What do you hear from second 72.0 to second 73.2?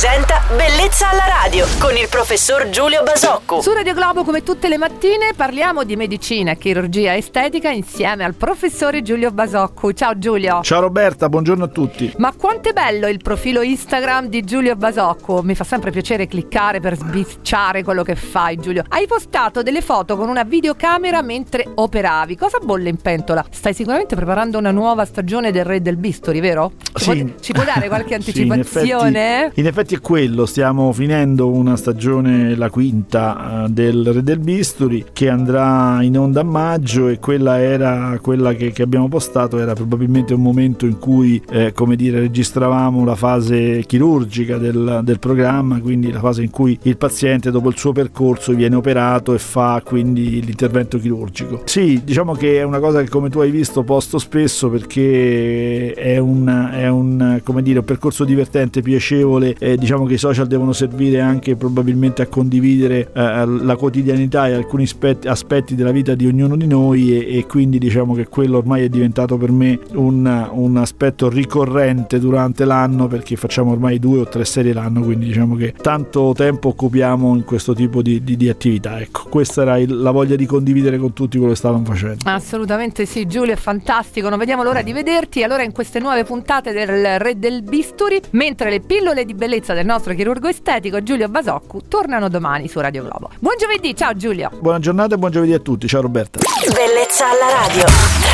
durante l'anno